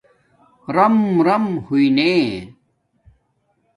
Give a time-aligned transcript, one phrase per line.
[0.75, 2.11] ررَم ہوئئ نے